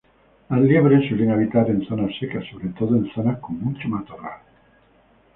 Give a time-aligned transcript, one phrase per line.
[0.49, 4.41] Las liebres suelen habitar en zonas secas, sobre todo en zonas con mucho matorral.